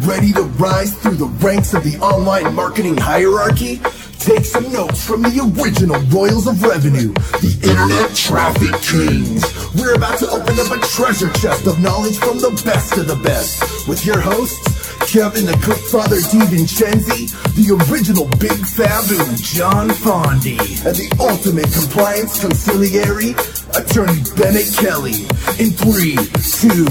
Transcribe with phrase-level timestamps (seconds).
[0.00, 3.78] Ready to rise through the ranks of the online marketing hierarchy?
[4.18, 7.12] Take some notes from the original Royals of Revenue,
[7.44, 9.44] the Internet Traffic Kings.
[9.74, 13.16] We're about to open up a treasure chest of knowledge from the best of the
[13.16, 14.64] best with your hosts,
[15.12, 23.36] Kevin the Clickfather DiVincenzi, the original Big Fabu John Fondi, and the ultimate compliance consigliere,
[23.76, 25.28] Attorney Bennett Kelly.
[25.60, 26.86] In three, two,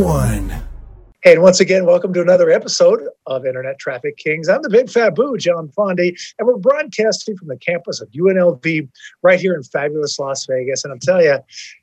[0.00, 0.67] one.
[1.24, 4.48] And once again, welcome to another episode of Internet Traffic Kings.
[4.48, 8.88] I'm the Big Fabu, John Fondi, and we're broadcasting from the campus of UNLV
[9.22, 10.84] right here in fabulous Las Vegas.
[10.84, 11.38] And I'll tell you,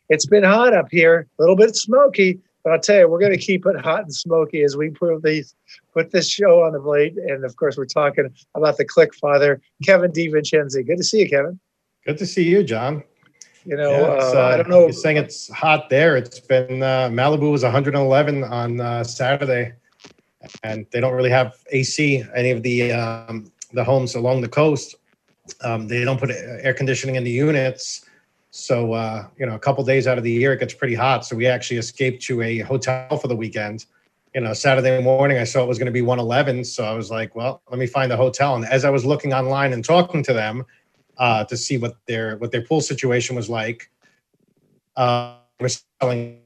[0.07, 3.33] it's been hot up here, a little bit smoky, but I'll tell you, we're going
[3.33, 5.53] to keep it hot and smoky as we prove these,
[5.93, 7.17] put this show on the plate.
[7.17, 10.87] And of course, we're talking about the Click Father, Kevin DiVincenzi.
[10.87, 11.59] Good to see you, Kevin.
[12.05, 13.03] Good to see you, John.
[13.65, 14.81] You know, yeah, uh, uh, I don't know.
[14.81, 16.15] You're saying it's hot there.
[16.15, 19.73] It's been uh, Malibu was 111 on uh, Saturday,
[20.61, 22.23] and they don't really have AC.
[22.35, 24.95] Any of the um, the homes along the coast,
[25.63, 28.05] um, they don't put air conditioning in the units.
[28.51, 31.25] So uh, you know, a couple days out of the year, it gets pretty hot.
[31.25, 33.85] So we actually escaped to a hotel for the weekend.
[34.35, 37.09] You know, Saturday morning, I saw it was going to be 111, so I was
[37.09, 38.55] like, well, let me find a hotel.
[38.55, 40.65] And as I was looking online and talking to them
[41.17, 43.89] uh, to see what their what their pool situation was like.
[44.95, 45.69] Uh, we're
[46.01, 46.41] selling,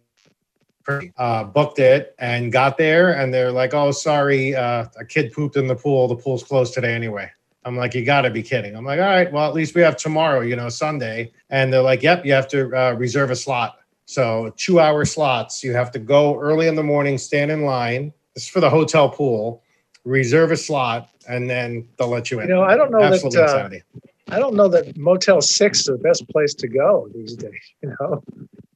[1.18, 5.56] uh, booked it and got there, and they're like, "Oh, sorry, uh, a kid pooped
[5.56, 6.08] in the pool.
[6.08, 7.30] The pool's closed today anyway."
[7.66, 9.82] I'm like, "You got to be kidding!" I'm like, "All right, well, at least we
[9.82, 13.36] have tomorrow, you know, Sunday." And they're like, "Yep, you have to uh, reserve a
[13.36, 15.64] slot." So two hour slots.
[15.64, 18.12] You have to go early in the morning, stand in line.
[18.34, 19.62] This is for the hotel pool.
[20.04, 22.48] Reserve a slot, and then they'll let you in.
[22.48, 23.72] You know, I don't know Absolutely that.
[23.74, 27.52] Uh, I don't know that Motel Six is the best place to go these days.
[27.82, 28.24] You know.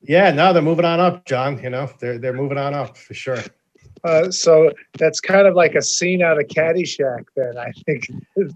[0.02, 1.62] Yeah, no, they're moving on up, John.
[1.62, 3.40] You know, they're they're moving on up for sure.
[4.04, 8.08] Uh, so that's kind of like a scene out of Caddyshack, then I think.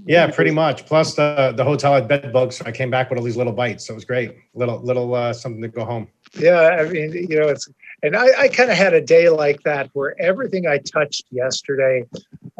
[0.05, 0.85] yeah, pretty much.
[0.85, 3.53] Plus the the hotel had bed bugs, so I came back with all these little
[3.53, 3.87] bites.
[3.87, 4.35] So it was great.
[4.55, 6.09] Little little uh, something to go home.
[6.37, 7.69] Yeah, I mean, you know, it's
[8.03, 12.03] and I, I kind of had a day like that where everything I touched yesterday.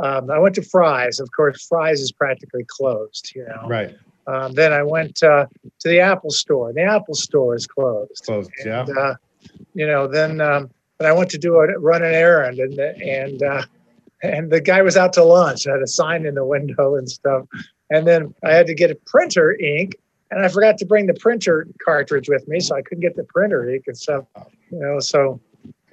[0.01, 1.19] Um, I went to Fry's.
[1.19, 3.33] Of course, Fry's is practically closed.
[3.35, 3.95] You know, right.
[4.27, 5.45] Um, then I went uh,
[5.79, 6.73] to the Apple store.
[6.73, 8.23] The Apple store is closed.
[8.25, 8.93] Closed, and, yeah.
[8.93, 9.15] Uh,
[9.73, 13.41] you know, then um, then I went to do a run an errand, and and
[13.41, 13.63] uh,
[14.21, 15.67] and the guy was out to lunch.
[15.67, 17.45] I had a sign in the window and stuff.
[17.89, 19.95] And then I had to get a printer ink,
[20.29, 23.23] and I forgot to bring the printer cartridge with me, so I couldn't get the
[23.23, 24.25] printer ink and stuff.
[24.71, 25.39] You know, so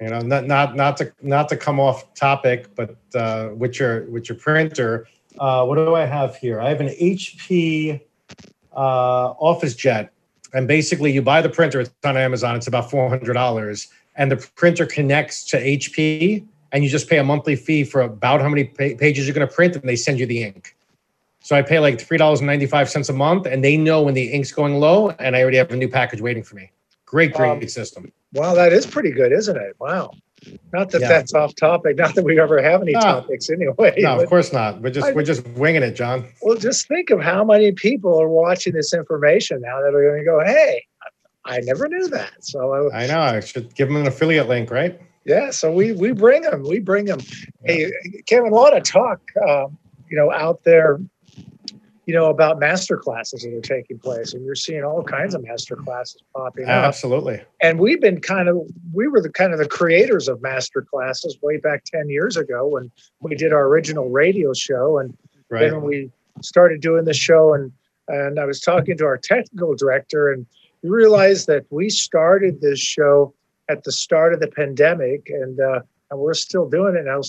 [0.01, 4.09] you know, not not not to not to come off topic, but uh, with your
[4.09, 5.07] with your printer,
[5.39, 6.59] uh, what do I have here?
[6.59, 8.01] I have an HP
[8.75, 10.11] uh, Office Jet,
[10.53, 11.79] and basically you buy the printer.
[11.79, 12.55] It's on Amazon.
[12.55, 17.17] It's about four hundred dollars, and the printer connects to HP, and you just pay
[17.17, 20.19] a monthly fee for about how many pages you're going to print, and they send
[20.19, 20.75] you the ink.
[21.41, 24.01] So I pay like three dollars and ninety five cents a month, and they know
[24.01, 26.71] when the ink's going low, and I already have a new package waiting for me.
[27.15, 28.11] Great, great um, system.
[28.33, 29.77] Wow, that is pretty good, isn't it?
[29.79, 30.11] Wow.
[30.73, 31.07] Not that yeah.
[31.07, 31.95] that's off topic.
[31.95, 32.99] Not that we ever have any no.
[32.99, 33.95] topics anyway.
[33.99, 34.81] No, of course not.
[34.81, 36.27] We're just I, we're just winging it, John.
[36.41, 40.19] Well, just think of how many people are watching this information now that are going
[40.19, 40.85] to go, "Hey,
[41.45, 44.69] I never knew that." So I, I know I should give them an affiliate link,
[44.69, 44.99] right?
[45.23, 45.51] Yeah.
[45.51, 46.63] So we we bring them.
[46.63, 47.21] We bring them.
[47.63, 47.75] Yeah.
[47.75, 47.91] Hey,
[48.25, 49.77] Kevin, a lot of talk, um,
[50.09, 50.99] you know, out there
[52.05, 54.33] you know, about master classes that are taking place.
[54.33, 56.69] And you're seeing all kinds of master classes popping up.
[56.69, 57.41] Absolutely.
[57.61, 58.57] And we've been kind of,
[58.93, 62.67] we were the kind of the creators of master classes way back 10 years ago
[62.67, 64.99] when we did our original radio show.
[64.99, 65.17] And
[65.49, 65.61] right.
[65.61, 66.11] then when we
[66.41, 67.71] started doing the show and,
[68.07, 70.45] and I was talking to our technical director and
[70.83, 73.33] we realized that we started this show
[73.67, 75.79] at the start of the pandemic and, uh,
[76.11, 77.21] and we're still doing it now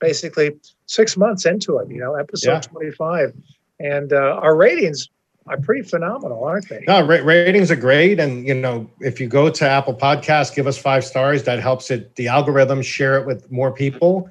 [0.00, 2.60] basically six months into it, you know, episode yeah.
[2.60, 3.32] 25
[3.78, 5.08] and uh, our ratings
[5.48, 6.84] are pretty phenomenal, aren't they?
[6.86, 10.66] No, ra- ratings are great, and you know, if you go to Apple Podcasts, give
[10.66, 11.44] us five stars.
[11.44, 12.14] That helps it.
[12.16, 14.30] The algorithm share it with more people,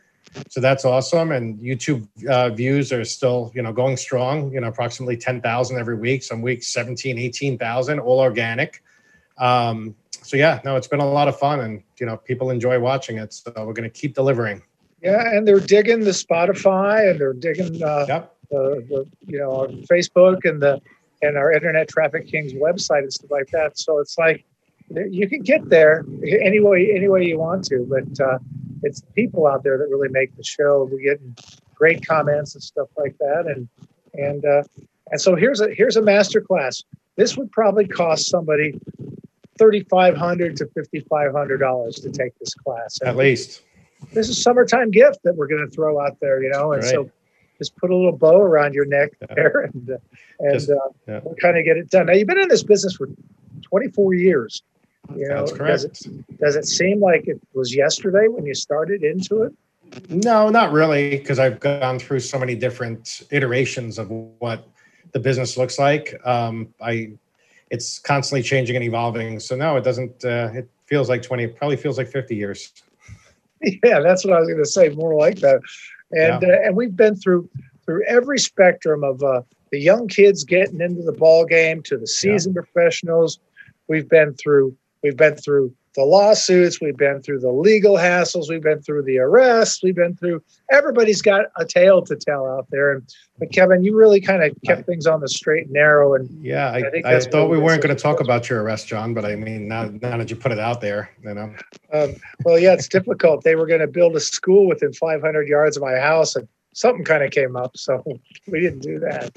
[0.50, 1.32] so that's awesome.
[1.32, 4.52] And YouTube uh, views are still, you know, going strong.
[4.52, 6.24] You know, approximately ten thousand every week.
[6.24, 8.84] Some weeks 17, 18,000, all organic.
[9.38, 12.80] Um, so yeah, no, it's been a lot of fun, and you know, people enjoy
[12.80, 13.34] watching it.
[13.34, 14.62] So we're going to keep delivering.
[15.02, 17.82] Yeah, and they're digging the Spotify, and they're digging.
[17.82, 20.82] Uh, yep the, the you know our Facebook and the
[21.22, 23.78] and our Internet Traffic Kings website and stuff like that.
[23.78, 24.46] So it's like
[24.90, 28.40] you can get there any way any way you want to, but uh,
[28.84, 30.90] it's people out there that really make the show.
[30.92, 31.20] We get
[31.74, 33.68] great comments and stuff like that, and
[34.14, 34.64] and uh,
[35.12, 36.84] and so here's a here's a master class.
[37.16, 38.80] This would probably cost somebody
[39.58, 43.62] thirty five hundred to fifty five hundred dollars to take this class at least.
[44.14, 46.92] this is summertime gift that we're going to throw out there, you know, and right.
[46.92, 47.10] so
[47.58, 49.98] just put a little bow around your neck there and uh,
[50.40, 50.76] and just, uh,
[51.08, 51.22] yeah.
[51.24, 52.08] we'll kind of get it done.
[52.08, 53.10] Now you've been in this business for
[53.62, 54.64] 24 years.
[55.16, 56.00] You know, does it,
[56.40, 59.54] does it seem like it was yesterday when you started into it?
[60.10, 64.68] No, not really, because I've gone through so many different iterations of what
[65.12, 66.20] the business looks like.
[66.26, 67.14] Um, I,
[67.70, 69.40] it's constantly changing and evolving.
[69.40, 70.26] So no, it doesn't.
[70.26, 71.48] Uh, it feels like twenty.
[71.48, 72.72] Probably feels like fifty years.
[73.84, 74.90] Yeah, that's what I was going to say.
[74.90, 75.60] More like that.
[76.16, 76.48] And yeah.
[76.48, 77.50] uh, and we've been through
[77.86, 79.42] through every spectrum of uh,
[79.72, 82.62] the young kids getting into the ball game to the seasoned yeah.
[82.62, 83.40] professionals.
[83.88, 88.62] We've been through we've been through the lawsuits, we've been through the legal hassles, we've
[88.62, 92.94] been through the arrests, we've been through everybody's got a tale to tell out there.
[92.94, 96.14] And but Kevin, you really kind of kept things on the straight and narrow.
[96.14, 99.14] And yeah, I, I, I thought we weren't going to talk about your arrest, John,
[99.14, 101.54] but I mean, now, now that you put it out there, you know.
[101.94, 103.44] Um, well, yeah, it's difficult.
[103.44, 107.06] They were going to build a school within 500 yards of my house, and something
[107.06, 108.04] kind of came up, so
[108.48, 109.32] we didn't do that.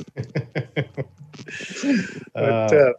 [2.34, 2.72] but.
[2.72, 2.92] Uh, uh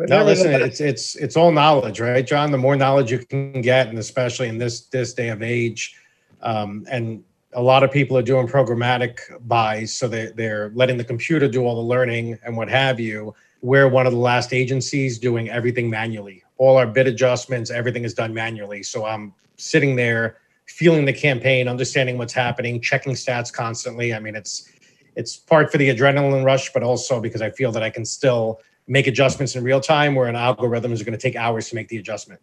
[0.00, 2.50] no, listen, it's it's it's all knowledge, right, John?
[2.50, 5.96] The more knowledge you can get, and especially in this this day of age,
[6.42, 7.22] um, and
[7.54, 9.18] a lot of people are doing programmatic
[9.48, 13.34] buys, so they they're letting the computer do all the learning and what have you.
[13.62, 16.44] We're one of the last agencies doing everything manually.
[16.58, 18.82] All our bid adjustments, everything is done manually.
[18.82, 24.14] So I'm sitting there, feeling the campaign, understanding what's happening, checking stats constantly.
[24.14, 24.70] I mean, it's
[25.16, 28.60] it's part for the adrenaline rush, but also because I feel that I can still
[28.88, 31.88] make adjustments in real time where an algorithm is going to take hours to make
[31.88, 32.40] the adjustment.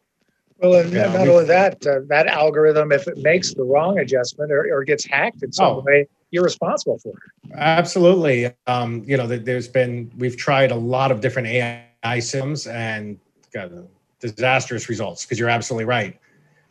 [0.60, 4.52] Well, and yeah, not only that, uh, that algorithm, if it makes the wrong adjustment
[4.52, 7.52] or, or gets hacked in some oh, way, you're responsible for it.
[7.56, 8.54] Absolutely.
[8.66, 13.20] Um, you know, there's been, we've tried a lot of different AI sims and
[13.54, 13.72] got
[14.22, 16.18] disastrous results because you're absolutely right.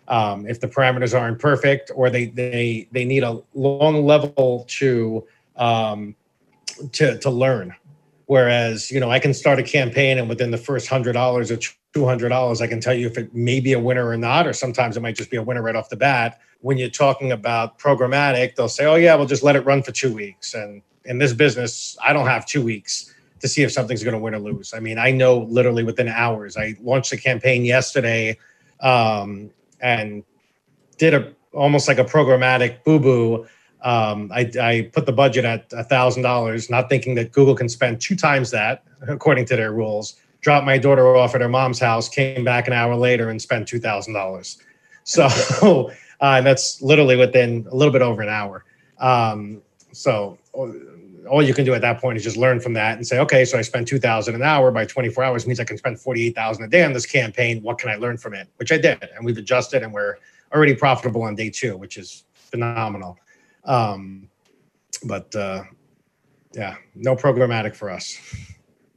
[0.09, 5.27] Um, if the parameters aren't perfect or they, they, they need a long level to,
[5.57, 6.15] um,
[6.93, 7.75] to, to learn
[8.27, 11.59] Whereas, you know, I can start a campaign and within the first hundred dollars or
[11.59, 14.47] two hundred dollars, I can tell you if it may be a winner or not,
[14.47, 16.41] or sometimes it might just be a winner right off the bat.
[16.61, 19.93] When you're talking about programmatic, they'll say, "Oh yeah, we'll just let it run for
[19.93, 24.03] two weeks." And in this business, I don't have two weeks to see if something's
[24.03, 24.73] going to win or lose.
[24.75, 26.57] I mean, I know literally within hours.
[26.57, 28.39] I launched a campaign yesterday
[28.81, 29.51] um,
[29.81, 30.25] and
[30.97, 33.47] did a almost like a programmatic boo boo
[33.85, 38.17] um, I, I, put the budget at $1,000, not thinking that Google can spend two
[38.17, 40.15] times that, according to their rules.
[40.41, 43.69] Dropped my daughter off at her mom's house, came back an hour later and spent
[43.69, 44.57] $2,000.
[45.05, 45.91] So
[46.21, 48.65] uh, that's literally within a little bit over an hour.
[48.99, 49.61] Um,
[49.93, 50.39] so
[51.29, 53.45] all you can do at that point is just learn from that and say, okay,
[53.45, 56.69] so I spent 2000 an hour by 24 hours means I can spend 48,000 a
[56.69, 57.63] day on this campaign.
[57.63, 58.49] What can I learn from it?
[58.57, 59.07] Which I did.
[59.15, 60.17] And we've adjusted and we're
[60.55, 63.19] already profitable on day two, which is phenomenal.
[63.65, 64.29] Um,
[65.05, 65.65] but uh,
[66.53, 68.19] yeah, no programmatic for us.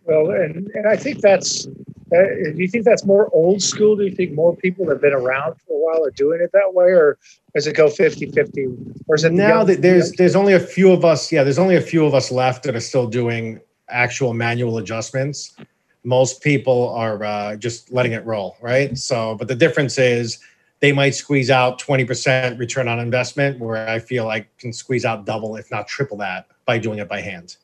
[0.06, 1.72] Well, and, and I think that's, uh,
[2.12, 3.98] do you think that's more old school?
[3.98, 6.74] Do you think more people have been around for a while are doing it that
[6.74, 6.86] way?
[6.86, 7.18] Or
[7.54, 8.68] does it go 50 50?
[9.08, 11.30] Or is it now that there's, there's only a few of us.
[11.31, 13.60] Yeah, there's only a few of us left that are still doing
[13.90, 15.58] actual manual adjustments.
[16.06, 18.98] Most people are uh, just letting it roll, right?
[18.98, 20.40] So, but the difference is,
[20.79, 25.25] they might squeeze out 20% return on investment where I feel I can squeeze out
[25.25, 27.57] double, if not triple that by doing it by hand.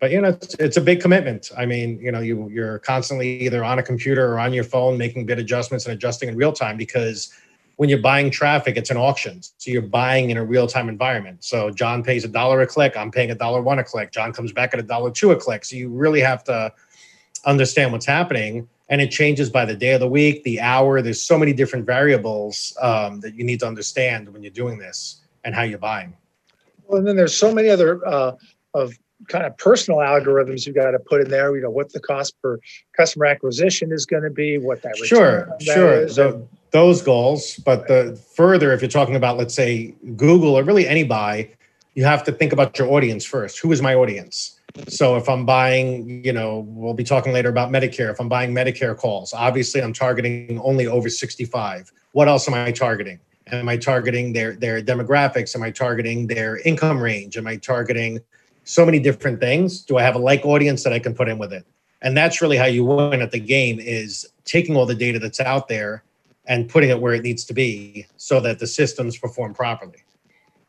[0.00, 1.50] But you know, it's, it's a big commitment.
[1.56, 4.98] I mean, you know, you you're constantly either on a computer or on your phone
[4.98, 7.32] making bid adjustments and adjusting in real time because
[7.76, 9.40] when you're buying traffic, it's an auction.
[9.42, 11.44] So you're buying in a real time environment.
[11.44, 14.10] So John pays a dollar a click, I'm paying a dollar one a click.
[14.12, 15.64] John comes back at a dollar two a click.
[15.64, 16.72] So you really have to
[17.44, 21.02] understand what's happening and it changes by the day of the week, the hour.
[21.02, 25.22] There's so many different variables um, that you need to understand when you're doing this
[25.44, 26.14] and how you're buying.
[26.86, 28.32] Well, and then there's so many other uh,
[28.74, 28.98] of
[29.28, 31.54] kind of personal algorithms you've got to put in there.
[31.54, 32.58] You know what the cost per
[32.96, 36.08] customer acquisition is going to be, what that sure, sure.
[36.08, 40.86] So those goals, but the further, if you're talking about, let's say Google or really
[40.86, 41.48] any buy,
[41.94, 43.58] you have to think about your audience first.
[43.60, 44.58] Who is my audience?
[44.88, 48.10] So if I'm buying, you know, we'll be talking later about Medicare.
[48.10, 51.92] If I'm buying Medicare calls, obviously I'm targeting only over 65.
[52.12, 53.20] What else am I targeting?
[53.50, 55.54] Am I targeting their their demographics?
[55.54, 57.36] Am I targeting their income range?
[57.36, 58.20] Am I targeting
[58.64, 59.82] so many different things?
[59.82, 61.66] Do I have a like audience that I can put in with it?
[62.00, 65.40] And that's really how you win at the game is taking all the data that's
[65.40, 66.02] out there
[66.46, 70.02] and putting it where it needs to be so that the systems perform properly.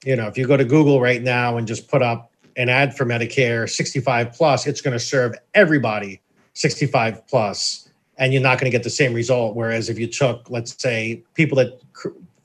[0.04, 2.96] You know, if you go to Google right now and just put up an ad
[2.96, 6.22] for Medicare 65 plus, it's going to serve everybody
[6.54, 9.56] 65 plus, and you're not going to get the same result.
[9.56, 11.82] Whereas if you took, let's say, people that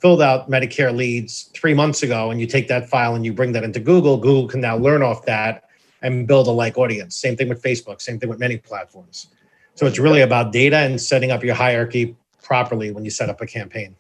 [0.01, 3.53] filled out Medicare leads three months ago and you take that file and you bring
[3.53, 5.65] that into Google, Google can now learn off that
[6.03, 7.17] and build a like audience.
[7.17, 9.29] Same thing with Facebook, same thing with many platforms.
[9.75, 13.41] So it's really about data and setting up your hierarchy properly when you set up
[13.41, 13.95] a campaign.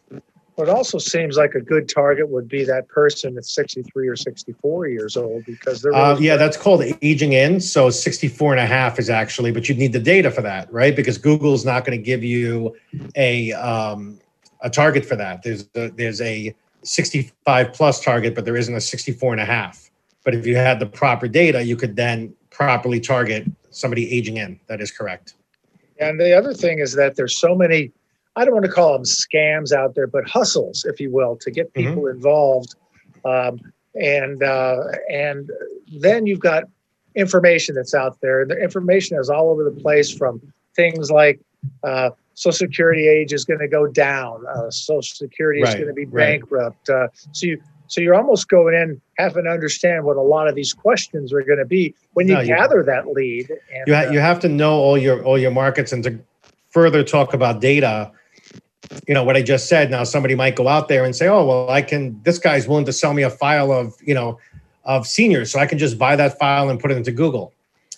[0.58, 4.88] It also seems like a good target would be that person that's 63 or 64
[4.88, 5.94] years old because they're.
[5.94, 7.60] Uh, yeah, that's called aging in.
[7.60, 10.94] So 64 and a half is actually, but you'd need the data for that, right?
[10.94, 12.74] Because Google's not going to give you
[13.14, 14.18] a um,
[14.60, 15.42] a target for that.
[15.42, 19.90] There's a, there's a 65 plus target, but there isn't a 64 and a half.
[20.24, 24.58] But if you had the proper data, you could then properly target somebody aging in.
[24.66, 25.34] That is correct.
[26.00, 27.92] And the other thing is that there's so many
[28.38, 31.50] I don't want to call them scams out there, but hustles, if you will, to
[31.50, 31.88] get mm-hmm.
[31.88, 32.16] people mm-hmm.
[32.16, 32.76] involved.
[33.24, 33.60] Um,
[33.94, 34.76] and uh,
[35.12, 35.50] and
[36.00, 36.64] then you've got
[37.16, 38.46] information that's out there.
[38.46, 40.40] The information is all over the place from
[40.76, 41.40] things like
[41.82, 45.88] uh, Social Security age is going to go down, uh, Social Security right, is going
[45.88, 46.88] to be bankrupt.
[46.88, 47.06] Right.
[47.06, 50.54] Uh, so you so you're almost going in having to understand what a lot of
[50.54, 53.50] these questions are going to be when you no, gather you, that lead.
[53.74, 56.18] And, you, ha- you uh, have to know all your all your markets and to
[56.68, 58.12] further talk about data
[59.06, 59.90] you know what I just said.
[59.90, 62.20] Now somebody might go out there and say, "Oh, well, I can.
[62.22, 64.38] This guy's willing to sell me a file of you know
[64.84, 67.52] of seniors, so I can just buy that file and put it into Google."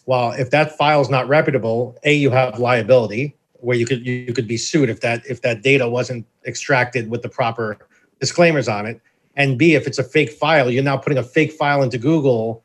[0.06, 4.32] Well, if that file is not reputable, a you have liability where you could you
[4.32, 7.78] could be sued if that if that data wasn't extracted with the proper
[8.18, 9.00] disclaimers on it,
[9.37, 12.62] and b if it's a fake file, you're now putting a fake file into Google,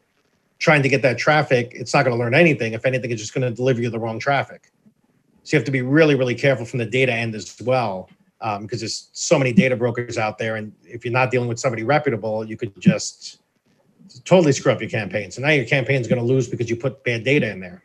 [0.59, 1.71] trying to get that traffic.
[1.73, 2.73] It's not going to learn anything.
[2.73, 4.71] If anything, it's just going to deliver you the wrong traffic.
[5.45, 8.09] So you have to be really, really careful from the data end as well,
[8.39, 10.55] because um, there's so many data brokers out there.
[10.55, 13.41] And if you're not dealing with somebody reputable, you could just
[14.23, 15.29] totally screw up your campaign.
[15.29, 17.83] So now your campaign is going to lose because you put bad data in there.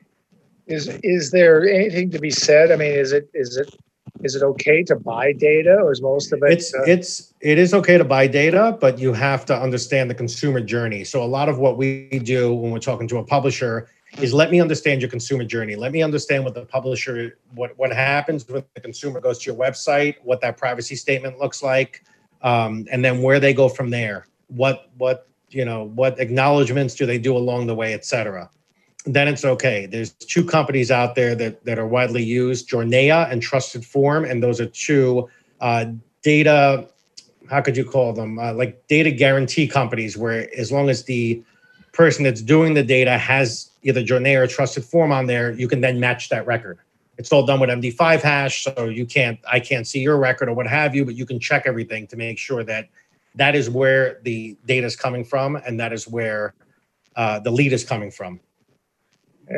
[0.68, 2.72] Is is there anything to be said?
[2.72, 3.76] I mean, is it is it
[4.22, 6.52] is it okay to buy data, or is most of it?
[6.52, 10.14] It's uh, it's it is okay to buy data, but you have to understand the
[10.14, 11.04] consumer journey.
[11.04, 13.88] So a lot of what we do when we're talking to a publisher
[14.18, 15.76] is let me understand your consumer journey.
[15.76, 19.58] Let me understand what the publisher, what what happens when the consumer goes to your
[19.58, 22.04] website, what that privacy statement looks like,
[22.42, 24.26] um, and then where they go from there.
[24.48, 28.50] What what you know what acknowledgments do they do along the way, et cetera.
[29.06, 29.86] Then it's okay.
[29.86, 34.42] There's two companies out there that that are widely used, Jornaya and Trusted Form, and
[34.42, 35.28] those are two
[35.60, 35.86] uh,
[36.22, 36.88] data.
[37.48, 38.38] How could you call them?
[38.38, 41.42] Uh, like data guarantee companies, where as long as the
[41.92, 45.80] person that's doing the data has either Jornaya or trusted form on there, you can
[45.80, 46.78] then match that record.
[47.18, 50.54] It's all done with MD5 hash, so you can't, I can't see your record or
[50.54, 52.88] what have you, but you can check everything to make sure that
[53.34, 56.54] that is where the data is coming from and that is where
[57.16, 58.40] uh, the lead is coming from.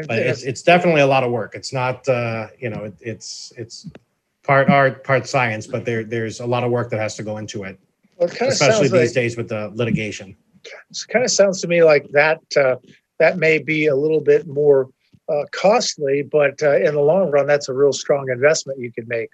[0.09, 1.55] But it's, it's definitely a lot of work.
[1.55, 3.91] It's not, uh, you know, it, it's it's
[4.43, 7.37] part art, part science, but there there's a lot of work that has to go
[7.37, 7.79] into it,
[8.17, 10.35] well, it especially these like, days with the litigation.
[10.65, 12.77] It kind of sounds to me like that uh,
[13.23, 14.91] that may be a little bit more
[15.29, 19.07] uh, costly, but uh, in the long run, that's a real strong investment you can
[19.07, 19.31] make.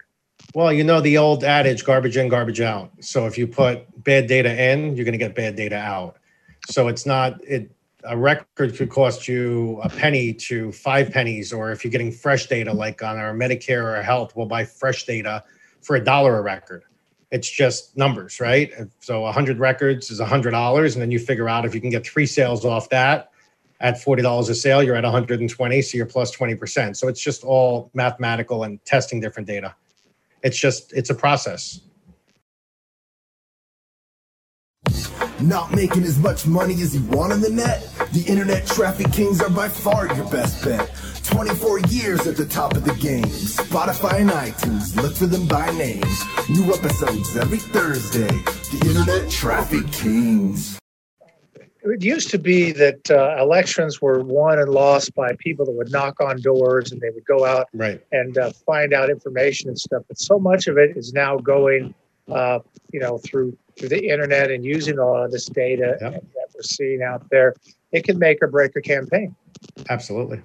[0.55, 2.93] Well, you know the old adage garbage in, garbage out.
[3.01, 6.19] So if you put bad data in, you're going to get bad data out.
[6.69, 7.71] So it's not, it,
[8.05, 12.47] a record could cost you a penny to five pennies, or if you're getting fresh
[12.47, 15.43] data, like on our Medicare or health, we'll buy fresh data
[15.81, 16.85] for a dollar a record.
[17.31, 18.71] It's just numbers, right?
[19.01, 22.27] So 100 records is $100, and then you figure out if you can get three
[22.27, 23.31] sales off that
[23.81, 26.97] at $40 a sale, you're at 120, so you're plus 20%.
[26.97, 29.75] So it's just all mathematical and testing different data.
[30.43, 31.81] It's just, it's a process.
[35.41, 37.83] Not making as much money as you want on the net?
[38.13, 40.91] The internet traffic kings are by far your best bet.
[41.23, 43.25] 24 years at the top of the game.
[43.25, 46.03] Spotify and iTunes, look for them by name.
[46.49, 48.27] New episodes every Thursday.
[48.27, 50.78] The internet traffic kings
[51.83, 55.91] it used to be that uh, elections were won and lost by people that would
[55.93, 58.01] knock on doors and they would go out right.
[58.13, 60.03] and uh, find out information and stuff.
[60.09, 61.95] But so much of it is now going,
[62.29, 62.61] uh,
[62.93, 66.13] you know, through through the internet and using all of this data yep.
[66.13, 67.55] that we're seeing out there.
[67.93, 69.35] It can make or break a campaign.
[69.89, 70.41] Absolutely.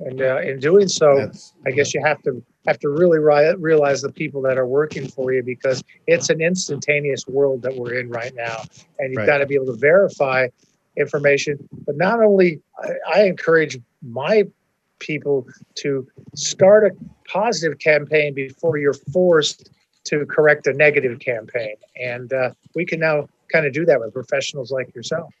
[0.00, 3.54] And uh, in doing so, That's, I guess you have to have to really ri-
[3.56, 7.94] realize the people that are working for you because it's an instantaneous world that we're
[7.94, 8.62] in right now,
[8.98, 9.26] and you've right.
[9.26, 10.48] got to be able to verify
[10.96, 11.56] information.
[11.86, 14.44] But not only, I, I encourage my
[14.98, 16.90] people to start a
[17.30, 19.70] positive campaign before you're forced
[20.04, 24.12] to correct a negative campaign, and uh, we can now kind of do that with
[24.12, 25.32] professionals like yourself.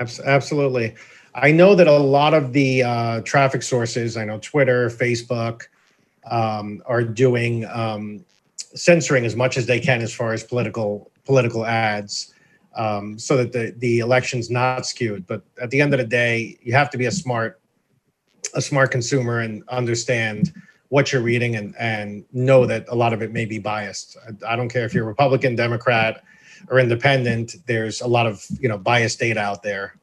[0.00, 0.94] Absolutely.
[1.34, 5.64] I know that a lot of the uh, traffic sources, I know Twitter, Facebook,
[6.28, 8.24] um, are doing um,
[8.74, 12.34] censoring as much as they can as far as political political ads,
[12.76, 15.26] um, so that the the election's not skewed.
[15.26, 17.60] But at the end of the day, you have to be a smart
[18.54, 20.52] a smart consumer and understand
[20.88, 24.16] what you're reading and and know that a lot of it may be biased.
[24.26, 26.22] I, I don't care if you're Republican, Democrat,
[26.68, 27.56] or independent.
[27.66, 29.94] There's a lot of you know biased data out there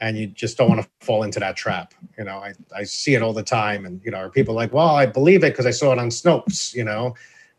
[0.00, 1.94] and you just don't want to fall into that trap.
[2.18, 4.72] You know, I, I see it all the time, and you know, are people like,
[4.72, 6.74] well, I believe it because I saw it on Snopes.
[6.74, 7.14] You know,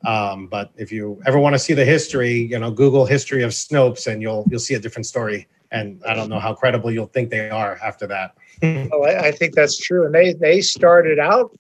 [0.06, 3.52] um, but if you ever want to see the history, you know, Google history of
[3.52, 5.48] Snopes, and you'll you'll see a different story.
[5.72, 8.38] And I don't know how credible you'll think they are after that.
[8.64, 10.06] oh, I, I think that's true.
[10.06, 11.58] And they they started out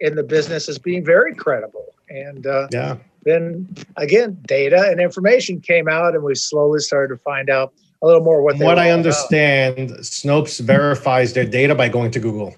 [0.00, 2.96] in the business as being very credible, and uh, yeah.
[3.24, 8.06] Then again, data and information came out, and we slowly started to find out a
[8.06, 10.00] little more what what I understand, about.
[10.00, 12.56] Snopes verifies their data by going to Google.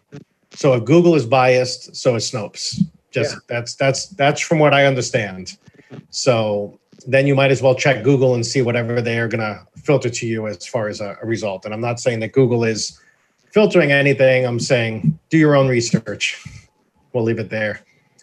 [0.52, 2.80] So if Google is biased, so is Snopes.
[3.10, 3.38] Just yeah.
[3.48, 5.56] that's that's that's from what I understand.
[6.10, 10.08] So then you might as well check Google and see whatever they are gonna filter
[10.08, 11.64] to you as far as a, a result.
[11.66, 12.98] And I'm not saying that Google is
[13.52, 14.46] filtering anything.
[14.46, 16.42] I'm saying do your own research.
[17.12, 17.80] We'll leave it there.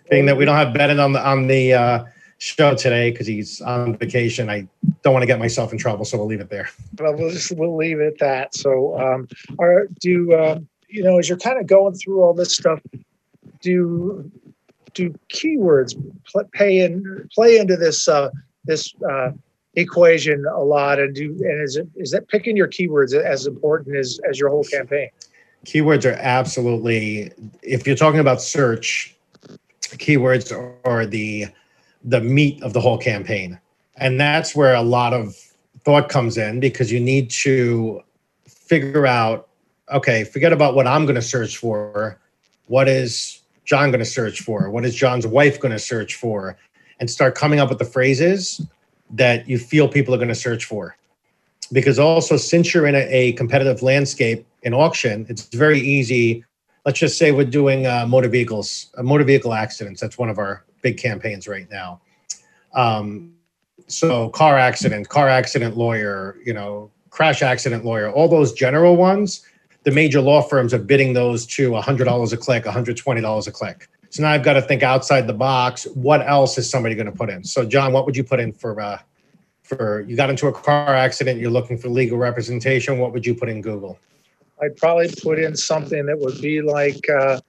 [0.10, 2.04] Being that we don't have Bennett on the on the uh,
[2.42, 4.50] show today because he's on vacation.
[4.50, 4.68] I
[5.04, 6.70] don't want to get myself in trouble, so we'll leave it there.
[7.00, 8.56] Well, we'll just we'll leave it at that.
[8.56, 9.28] So, um,
[9.60, 12.82] are do uh, you know as you're kind of going through all this stuff,
[13.62, 14.30] do
[14.94, 15.94] do keywords
[16.26, 18.30] play, pay in play into this uh,
[18.66, 19.32] this uh,
[19.76, 23.96] equation a lot, and do and is it is that picking your keywords as important
[23.96, 25.10] as as your whole campaign?
[25.66, 27.32] Keywords are absolutely
[27.62, 29.16] if you're talking about search,
[29.98, 30.52] keywords
[30.84, 31.46] are the
[32.04, 33.60] the meat of the whole campaign.
[33.98, 35.36] And that's where a lot of
[35.84, 38.02] thought comes in because you need to
[38.48, 39.48] figure out
[39.92, 42.20] okay, forget about what I'm going to search for.
[42.68, 44.70] What is John going to search for?
[44.70, 46.58] What is John's wife going to search for?
[47.00, 48.66] And start coming up with the phrases
[49.10, 50.96] that you feel people are going to search for.
[51.72, 56.44] Because also, since you're in a, competitive landscape in auction, it's very easy.
[56.86, 60.02] Let's just say we're doing uh, motor vehicles, uh, motor vehicle accidents.
[60.02, 62.02] That's one of our big campaigns right now.
[62.74, 63.34] Um,
[63.88, 69.46] so car accident, car accident lawyer, you know, crash accident lawyer, all those general ones,
[69.84, 73.90] the major law firms are bidding those to $100 a click, $120 a click.
[74.10, 75.86] So now I've got to think outside the box.
[75.94, 77.44] What else is somebody going to put in?
[77.44, 79.00] So John, what would you put in for uh,
[79.64, 83.00] for you got into a car accident, you're looking for legal representation?
[83.00, 83.98] What would you put in Google?
[84.62, 87.40] I'd probably put in something that would be like uh,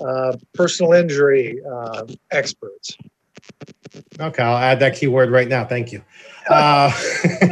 [0.00, 2.96] uh, personal injury uh, experts.
[4.18, 5.64] Okay, I'll add that keyword right now.
[5.64, 6.02] Thank you.
[6.50, 6.90] Uh,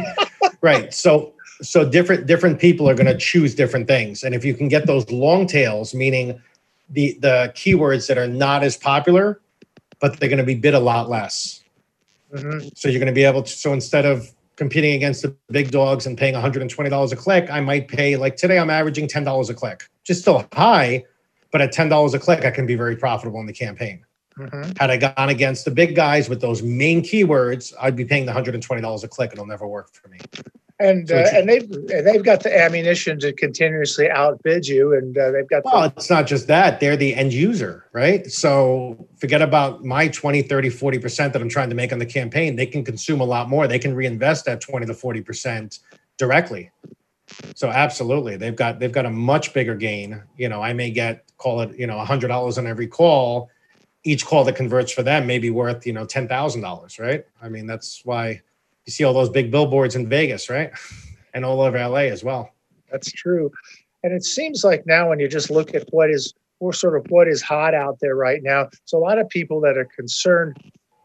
[0.61, 0.93] right.
[0.93, 4.67] So so different different people are going to choose different things, and if you can
[4.67, 6.41] get those long tails, meaning
[6.89, 9.39] the the keywords that are not as popular,
[10.01, 11.63] but they're going to be bid a lot less.
[12.33, 12.67] Mm-hmm.
[12.75, 13.49] So you're going to be able to.
[13.49, 17.87] So instead of competing against the big dogs and paying $120 a click, I might
[17.87, 21.05] pay like today I'm averaging $10 a click, just still high,
[21.51, 24.05] but at $10 a click, I can be very profitable in the campaign.
[24.37, 24.71] Mm-hmm.
[24.79, 28.31] Had I gone against the big guys with those main keywords, I'd be paying the
[28.31, 29.33] $120 a click.
[29.33, 30.17] It'll never work for me.
[30.79, 35.29] And so uh, and they've they've got the ammunition to continuously outbid you, and uh,
[35.29, 35.63] they've got.
[35.63, 38.25] Well, the- it's not just that; they're the end user, right?
[38.31, 42.05] So forget about my 20, 30, 40 percent that I'm trying to make on the
[42.05, 42.55] campaign.
[42.55, 43.67] They can consume a lot more.
[43.67, 45.79] They can reinvest that 20 to 40 percent
[46.17, 46.71] directly.
[47.55, 50.21] So absolutely, they've got they've got a much bigger gain.
[50.37, 53.49] You know, I may get call it you know a hundred dollars on every call.
[54.03, 57.25] Each call that converts for them may be worth you know ten thousand dollars, right?
[57.41, 58.41] I mean, that's why
[58.85, 60.71] you see all those big billboards in Vegas, right,
[61.33, 62.51] and all over LA as well.
[62.91, 63.51] That's true,
[64.03, 67.05] and it seems like now when you just look at what is or sort of
[67.09, 70.57] what is hot out there right now, so a lot of people that are concerned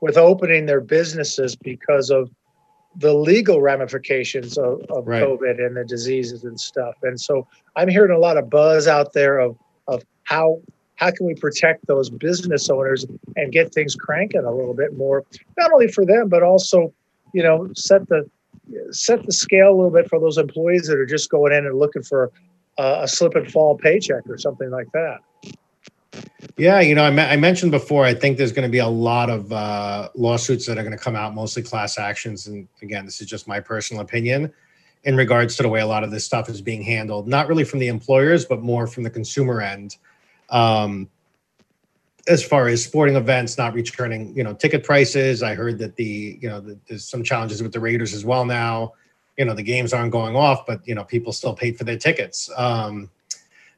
[0.02, 2.30] with opening their businesses because of
[2.98, 5.22] the legal ramifications of, of right.
[5.22, 6.94] COVID and the diseases and stuff.
[7.02, 9.56] And so I'm hearing a lot of buzz out there of
[9.88, 10.60] of how
[10.96, 13.04] how can we protect those business owners
[13.36, 15.24] and get things cranking a little bit more,
[15.58, 16.92] not only for them but also,
[17.32, 18.28] you know, set the
[18.90, 21.78] set the scale a little bit for those employees that are just going in and
[21.78, 22.32] looking for
[22.78, 25.18] a, a slip and fall paycheck or something like that.
[26.56, 29.28] Yeah, you know, I, I, mentioned before, I think there's going to be a lot
[29.28, 32.46] of uh, lawsuits that are going to come out, mostly class actions.
[32.46, 34.52] And again, this is just my personal opinion
[35.04, 37.64] in regards to the way a lot of this stuff is being handled, not really
[37.64, 39.96] from the employers, but more from the consumer end.
[40.50, 41.08] Um,
[42.28, 46.38] as far as sporting events not returning, you know, ticket prices, I heard that the,
[46.40, 48.94] you know, the, there's some challenges with the Raiders as well now.
[49.38, 51.98] You know, the games aren't going off, but you know, people still paid for their
[51.98, 52.50] tickets.
[52.56, 53.10] Um,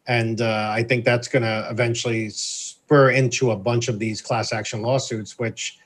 [0.08, 4.52] and uh, I think that's going to eventually spur into a bunch of these class
[4.52, 5.78] action lawsuits, which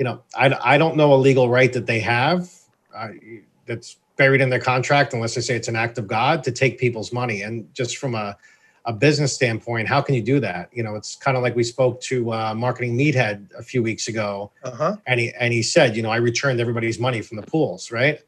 [0.00, 2.50] you know, I, I don't know a legal right that they have
[2.96, 3.08] uh,
[3.66, 6.78] that's buried in their contract unless they say it's an act of God to take
[6.78, 7.42] people's money.
[7.42, 8.34] And just from a,
[8.86, 10.70] a business standpoint, how can you do that?
[10.72, 14.08] You know, it's kind of like we spoke to uh, marketing meathead a few weeks
[14.08, 14.96] ago, uh-huh.
[15.06, 18.20] and he and he said, you know, I returned everybody's money from the pools, right?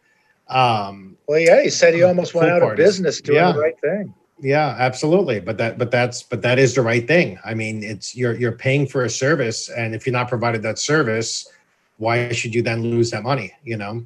[0.48, 2.84] Um, well, yeah, he said he almost went out parties.
[2.84, 3.52] of business doing yeah.
[3.52, 4.14] the right thing.
[4.40, 5.40] Yeah, absolutely.
[5.40, 7.38] But that, but that's, but that is the right thing.
[7.44, 10.78] I mean, it's you're you're paying for a service, and if you're not provided that
[10.78, 11.48] service,
[11.98, 13.52] why should you then lose that money?
[13.62, 14.04] You know.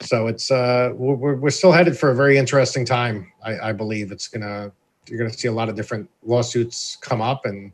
[0.00, 3.32] So it's uh, we're we're still headed for a very interesting time.
[3.42, 4.70] I, I believe it's gonna
[5.06, 7.72] you're gonna see a lot of different lawsuits come up and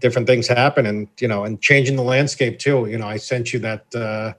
[0.00, 2.86] different things happen, and you know, and changing the landscape too.
[2.86, 3.94] You know, I sent you that.
[3.94, 4.34] Uh,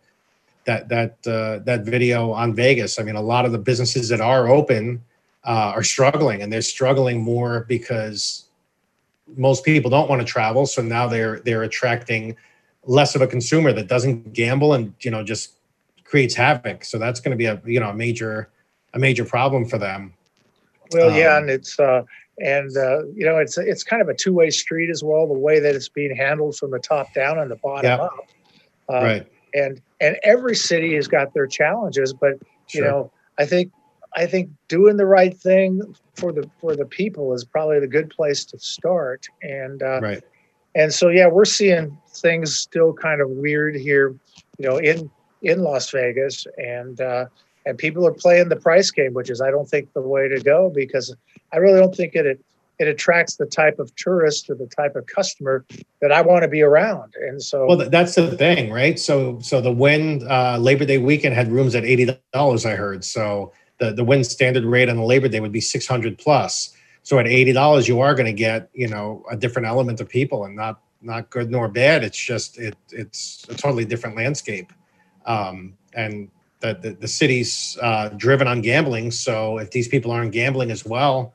[0.66, 3.00] that that uh, that video on Vegas.
[3.00, 5.00] I mean, a lot of the businesses that are open
[5.46, 8.46] uh, are struggling, and they're struggling more because
[9.36, 10.66] most people don't want to travel.
[10.66, 12.36] So now they're they're attracting
[12.84, 15.54] less of a consumer that doesn't gamble and you know just
[16.04, 16.86] creates havoc.
[16.86, 18.50] So that's going to be a you know a major
[18.94, 20.14] a major problem for them.
[20.92, 22.04] Well, um, yeah, and it's uh,
[22.40, 25.28] and uh, you know it's it's kind of a two way street as well.
[25.28, 28.12] The way that it's being handled from the top down and the bottom up.
[28.88, 32.34] Uh, right and and every city has got their challenges but
[32.70, 32.86] you sure.
[32.86, 33.72] know i think
[34.16, 35.82] i think doing the right thing
[36.16, 40.24] for the for the people is probably the good place to start and uh, right
[40.76, 44.16] and so yeah we're seeing things still kind of weird here
[44.58, 45.10] you know in
[45.42, 47.26] in las vegas and uh,
[47.66, 50.40] and people are playing the price game which is i don't think the way to
[50.42, 51.16] go because
[51.54, 52.40] i really don't think it
[52.80, 55.66] it attracts the type of tourist or the type of customer
[56.02, 57.14] that I want to be around.
[57.16, 59.00] And so, well, that's the thing, right?
[59.00, 62.66] So, so the Wynn uh, Labor Day weekend had rooms at eighty dollars.
[62.66, 63.04] I heard.
[63.04, 66.76] So the the Wynn standard rate on the Labor Day would be six hundred plus.
[67.04, 70.10] So at eighty dollars, you are going to get you know a different element of
[70.10, 72.04] people, and not not good nor bad.
[72.04, 74.72] It's just it it's a totally different landscape,
[75.26, 79.12] um, and the the, the city's uh, driven on gambling.
[79.12, 81.34] So if these people aren't gambling as well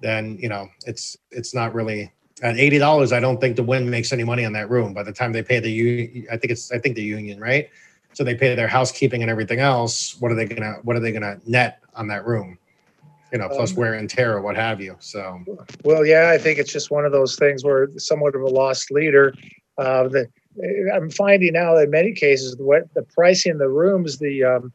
[0.00, 2.12] then you know it's it's not really
[2.42, 3.12] at eighty dollars.
[3.12, 4.94] I don't think the Wynn makes any money on that room.
[4.94, 7.68] By the time they pay the I think it's I think the union, right?
[8.12, 10.20] So they pay their housekeeping and everything else.
[10.20, 12.58] What are they gonna What are they gonna net on that room?
[13.32, 14.96] You know, plus um, wear and tear or what have you.
[14.98, 15.40] So,
[15.84, 18.90] well, yeah, I think it's just one of those things where somewhat of a lost
[18.90, 19.32] leader.
[19.78, 20.26] Uh, the,
[20.92, 24.72] I'm finding now in many cases what the pricing in the rooms, the um,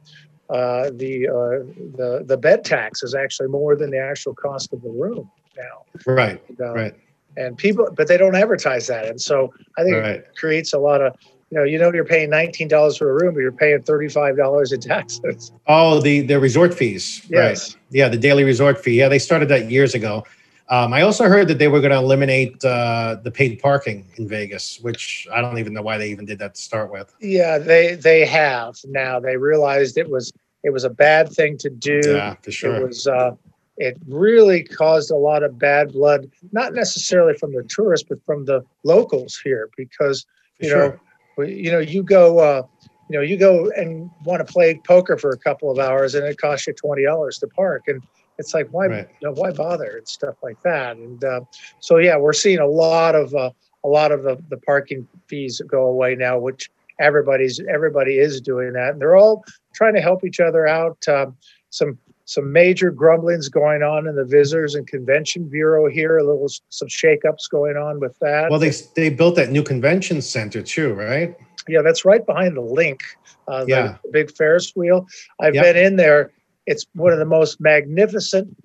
[0.49, 1.65] uh, the uh,
[1.97, 5.83] the the bed tax is actually more than the actual cost of the room now.
[6.05, 6.41] Right.
[6.47, 6.95] And, uh, right.
[7.35, 10.15] And people, but they don't advertise that, and so I think right.
[10.15, 11.13] it creates a lot of.
[11.55, 14.35] You know, you know, you're paying nineteen dollars for a room, but you're paying thirty-five
[14.35, 15.53] dollars in taxes.
[15.67, 17.75] Oh, the the resort fees, yes.
[17.75, 17.83] right?
[17.91, 18.95] Yeah, the daily resort fee.
[18.95, 20.25] Yeah, they started that years ago.
[20.67, 24.27] Um, I also heard that they were going to eliminate uh, the paid parking in
[24.27, 27.15] Vegas, which I don't even know why they even did that to start with.
[27.21, 29.21] Yeah, they they have now.
[29.21, 30.33] They realized it was
[30.65, 32.01] it was a bad thing to do.
[32.03, 32.75] Yeah, for sure.
[32.75, 33.07] It was.
[33.07, 33.31] Uh,
[33.77, 38.43] it really caused a lot of bad blood, not necessarily from the tourists, but from
[38.43, 40.25] the locals here, because
[40.59, 40.89] you sure.
[40.89, 40.99] know,
[41.37, 42.39] you know, you go.
[42.39, 42.63] Uh,
[43.07, 46.25] you know, you go and want to play poker for a couple of hours, and
[46.25, 48.01] it costs you twenty dollars to park, and
[48.37, 49.09] it's like why right.
[49.21, 51.41] you know, why bother and stuff like that and uh,
[51.79, 53.51] so yeah we're seeing a lot of uh,
[53.83, 56.69] a lot of the, the parking fees go away now which
[56.99, 59.43] everybody's everybody is doing that and they're all
[59.73, 61.35] trying to help each other out um,
[61.69, 66.47] some some major grumblings going on in the visitors and convention bureau here a little
[66.69, 70.93] some shakeups going on with that well they they built that new convention center too
[70.93, 73.01] right yeah that's right behind the LINQ.
[73.47, 73.97] uh, the yeah.
[74.11, 75.07] big ferris wheel
[75.39, 75.63] i've yep.
[75.63, 76.31] been in there
[76.65, 78.55] it's one of the most magnificent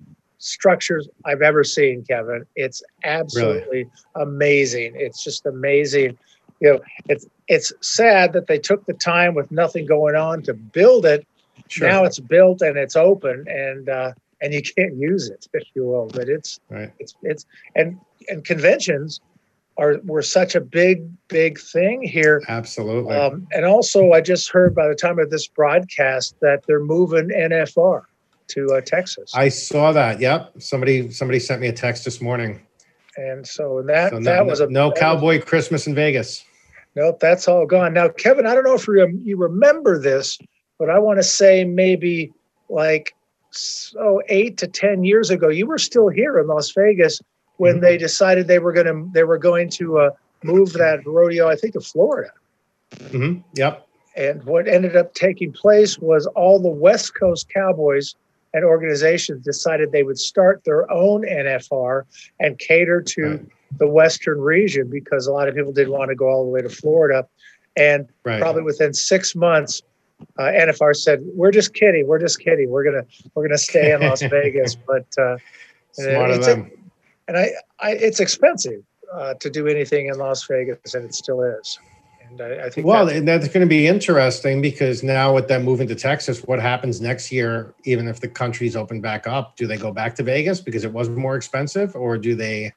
[0.41, 2.45] structures I've ever seen, Kevin.
[2.55, 3.89] It's absolutely really?
[4.15, 4.93] amazing.
[4.95, 6.17] It's just amazing.
[6.59, 10.53] You know, it's it's sad that they took the time with nothing going on to
[10.53, 11.25] build it.
[11.67, 11.87] Sure.
[11.87, 15.85] Now it's built and it's open and uh, and you can't use it, if you
[15.85, 16.07] will.
[16.07, 16.91] But it's right.
[16.99, 19.21] it's it's and and conventions
[19.77, 22.41] are were such a big big thing here.
[22.47, 23.15] Absolutely.
[23.15, 27.29] Um, and also, I just heard by the time of this broadcast that they're moving
[27.29, 28.03] NFR
[28.49, 29.31] to uh, Texas.
[29.33, 30.19] I saw that.
[30.19, 30.61] Yep.
[30.61, 32.61] Somebody somebody sent me a text this morning.
[33.17, 36.45] And so that so no, that was a no cowboy was, Christmas in Vegas.
[36.95, 37.93] Nope, that's all gone.
[37.93, 40.37] Now, Kevin, I don't know if you remember this,
[40.81, 42.33] but I want to say maybe
[42.67, 43.15] like
[43.51, 47.21] so eight to ten years ago, you were still here in Las Vegas
[47.57, 47.83] when mm-hmm.
[47.83, 50.09] they decided they were going to they were going to uh,
[50.43, 52.31] move that rodeo, I think, to Florida.
[52.95, 53.41] Mm-hmm.
[53.53, 53.87] Yep.
[54.17, 58.15] And what ended up taking place was all the West Coast Cowboys
[58.55, 62.05] and organizations decided they would start their own NFR
[62.39, 63.45] and cater to right.
[63.77, 66.63] the Western region because a lot of people didn't want to go all the way
[66.63, 67.27] to Florida.
[67.77, 68.41] And right.
[68.41, 69.83] probably within six months,
[70.37, 72.07] uh, NFR said, "We're just kidding.
[72.07, 72.69] We're just kidding.
[72.69, 73.05] We're gonna
[73.35, 75.37] we're gonna stay in Las Vegas." But uh,
[75.93, 76.71] Smart of them.
[77.27, 81.41] and I, I, it's expensive uh, to do anything in Las Vegas, and it still
[81.41, 81.79] is.
[82.29, 85.63] And I, I think well, that's, that's going to be interesting because now with them
[85.63, 87.73] moving to Texas, what happens next year?
[87.83, 90.93] Even if the country's open back up, do they go back to Vegas because it
[90.93, 92.71] was more expensive, or do they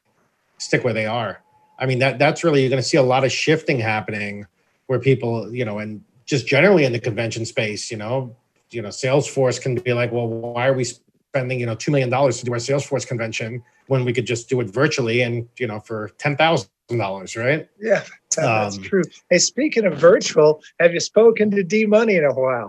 [0.59, 1.40] stick where they are?
[1.78, 4.46] I mean, that that's really you're going to see a lot of shifting happening
[4.87, 8.34] where people, you know, and just generally in the convention space, you know,
[8.70, 12.10] you know, Salesforce can be like, well, why are we spending, you know, two million
[12.10, 15.66] dollars to do our Salesforce convention when we could just do it virtually and you
[15.66, 17.68] know for ten thousand dollars, right?
[17.80, 18.02] Yeah,
[18.37, 19.02] that's um, true.
[19.30, 22.68] Hey, speaking of virtual, have you spoken to D Money in a while?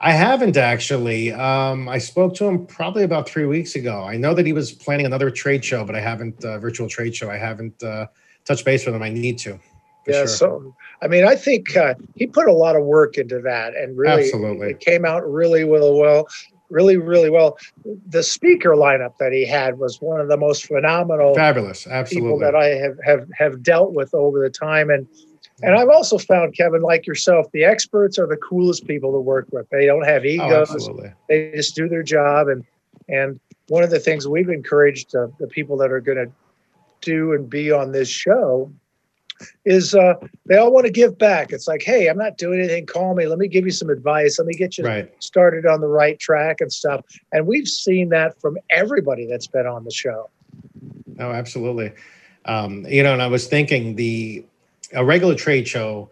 [0.00, 1.32] I haven't actually.
[1.32, 4.02] Um, I spoke to him probably about three weeks ago.
[4.02, 7.14] I know that he was planning another trade show, but I haven't uh, virtual trade
[7.14, 7.30] show.
[7.30, 8.06] I haven't uh,
[8.44, 9.02] touched base with him.
[9.02, 9.58] I need to.
[10.06, 10.12] Yeah.
[10.12, 10.26] Sure.
[10.26, 13.96] So, I mean, I think uh, he put a lot of work into that, and
[13.96, 14.70] really, Absolutely.
[14.70, 15.98] it came out really well.
[15.98, 16.28] Well,
[16.70, 17.56] really, really well.
[18.08, 22.38] The speaker lineup that he had was one of the most phenomenal, fabulous, absolutely people
[22.40, 25.06] that I have have have dealt with over the time, and
[25.62, 29.46] and I've also found Kevin, like yourself, the experts are the coolest people to work
[29.52, 29.68] with.
[29.70, 32.64] They don't have oh, egos; oh, they just do their job, and
[33.08, 36.32] and one of the things we've encouraged uh, the people that are going to
[37.00, 38.70] do and be on this show
[39.64, 40.14] is uh,
[40.46, 41.52] they all want to give back.
[41.52, 42.86] It's like, hey, I'm not doing anything.
[42.86, 43.26] Call me.
[43.26, 44.38] Let me give you some advice.
[44.38, 45.12] Let me get you right.
[45.22, 47.04] started on the right track and stuff.
[47.32, 50.30] And we've seen that from everybody that's been on the show.
[51.18, 51.92] Oh, absolutely.
[52.44, 54.44] Um, you know, and I was thinking the
[54.92, 56.10] a regular trade show,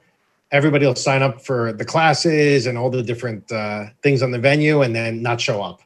[0.51, 4.39] everybody will sign up for the classes and all the different uh, things on the
[4.39, 5.83] venue, and then not show up.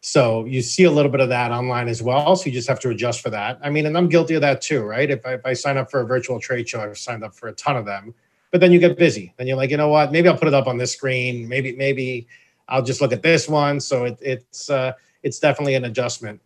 [0.00, 2.34] So you see a little bit of that online as well.
[2.34, 3.58] So you just have to adjust for that.
[3.62, 5.10] I mean, and I'm guilty of that too, right?
[5.10, 7.48] If I, if I sign up for a virtual trade show, I've signed up for
[7.48, 8.14] a ton of them,
[8.50, 9.34] but then you get busy.
[9.36, 10.10] Then you're like, you know what?
[10.10, 11.46] Maybe I'll put it up on this screen.
[11.46, 12.26] Maybe maybe
[12.68, 13.78] I'll just look at this one.
[13.78, 16.40] So it, it's uh, it's definitely an adjustment.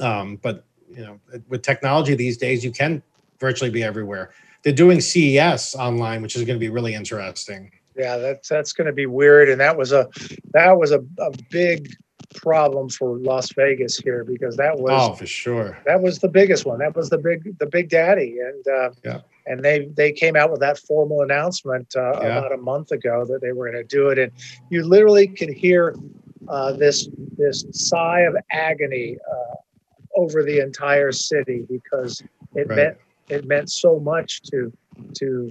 [0.00, 3.02] Um, but you know, with technology these days, you can
[3.38, 4.30] virtually be everywhere.
[4.62, 7.70] They're doing CES online, which is going to be really interesting.
[7.96, 10.08] Yeah, that's that's going to be weird, and that was a
[10.52, 11.94] that was a, a big
[12.34, 16.64] problem for Las Vegas here because that was oh for sure that was the biggest
[16.64, 16.78] one.
[16.78, 19.20] That was the big the big daddy, and uh, yeah.
[19.46, 22.38] and they they came out with that formal announcement uh, yeah.
[22.38, 24.32] about a month ago that they were going to do it, and
[24.70, 25.94] you literally could hear
[26.48, 29.54] uh, this this sigh of agony uh,
[30.16, 32.22] over the entire city because
[32.54, 32.76] it right.
[32.76, 32.96] meant
[33.28, 34.72] it meant so much to
[35.14, 35.50] to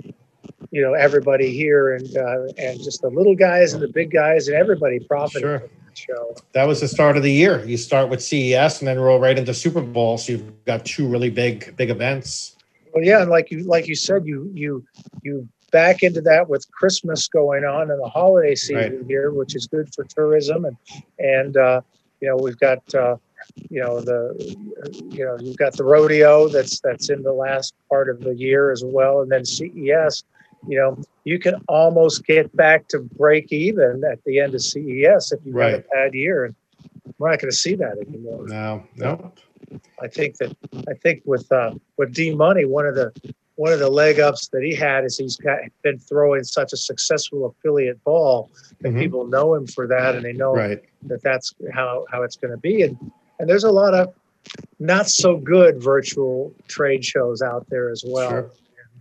[0.72, 4.48] you know everybody here and uh, and just the little guys and the big guys
[4.48, 6.36] and everybody profited sure show.
[6.54, 7.63] That was the start of the year.
[7.65, 10.17] You start with CES and then roll right into Super Bowl.
[10.17, 12.56] So you've got two really big big events.
[12.93, 14.86] Well, yeah, and like you like you said, you you
[15.23, 19.08] you back into that with Christmas going on and the holiday season right.
[19.08, 20.77] here, which is good for tourism and
[21.19, 21.82] and uh,
[22.19, 23.15] you know we've got uh,
[23.69, 24.56] you know the
[25.10, 28.71] you know you've got the rodeo that's that's in the last part of the year
[28.71, 30.23] as well, and then CES
[30.67, 35.32] you know, you can almost get back to break even at the end of CES
[35.32, 35.76] if you've right.
[35.76, 36.45] a bad year.
[36.45, 36.56] And
[37.17, 38.47] we're not going to see that anymore.
[38.47, 39.32] No, no.
[40.02, 40.56] I think that
[40.88, 43.12] I think with uh, with D Money, one of the
[43.56, 46.78] one of the leg ups that he had is he's got, been throwing such a
[46.78, 48.50] successful affiliate ball
[48.82, 49.00] that mm-hmm.
[49.00, 50.82] people know him for that, and they know right.
[51.04, 52.82] that that's how how it's going to be.
[52.82, 52.97] And
[53.39, 54.13] and there's a lot of
[54.80, 58.30] not so good virtual trade shows out there as well.
[58.30, 58.52] Sure.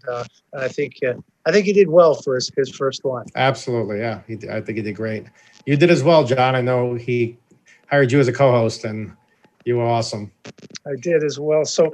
[0.06, 0.24] And, uh,
[0.58, 1.14] I think uh,
[1.46, 3.26] I think he did well for his, his first one.
[3.34, 4.20] Absolutely, yeah.
[4.26, 5.26] He, I think he did great.
[5.66, 6.54] You did as well, John.
[6.54, 7.38] I know he
[7.88, 9.12] hired you as a co-host, and
[9.64, 10.30] you were awesome.
[10.86, 11.64] I did as well.
[11.64, 11.90] So,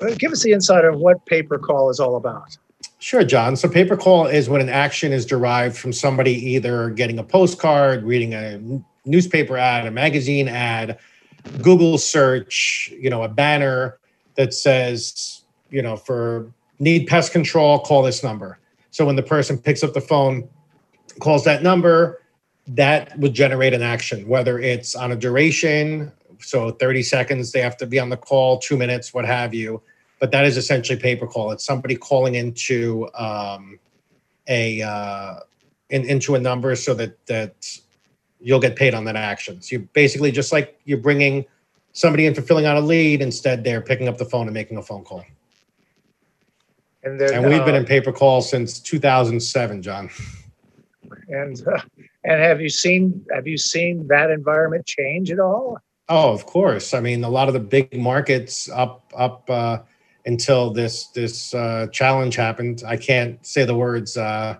[0.00, 2.56] uh, give us the insight of what pay per call is all about.
[2.98, 3.56] Sure, John.
[3.56, 7.24] So, pay per call is when an action is derived from somebody either getting a
[7.24, 8.60] postcard, reading a
[9.04, 10.98] newspaper ad, a magazine ad,
[11.62, 13.98] Google search, you know, a banner
[14.34, 18.58] that says, you know, for need pest control, call this number
[18.90, 20.48] so when the person picks up the phone,
[21.20, 22.22] calls that number,
[22.68, 27.76] that would generate an action, whether it's on a duration, so 30 seconds, they have
[27.78, 29.82] to be on the call, two minutes, what have you.
[30.20, 31.52] But that is essentially pay per call.
[31.52, 33.78] It's somebody calling into um,
[34.48, 35.36] a uh,
[35.90, 37.78] in, into a number so that that
[38.40, 39.62] you'll get paid on that action.
[39.62, 41.44] So you basically just like you're bringing
[41.92, 43.22] somebody in for filling out a lead.
[43.22, 45.24] Instead, they're picking up the phone and making a phone call.
[47.04, 50.10] And, then, and we've uh, been in pay per call since 2007, John.
[51.28, 51.80] And uh,
[52.24, 55.78] and have you seen have you seen that environment change at all?
[56.08, 56.94] Oh, of course.
[56.94, 59.78] I mean, a lot of the big markets up up uh,
[60.26, 62.82] until this this uh, challenge happened.
[62.86, 64.56] I can't say the words uh,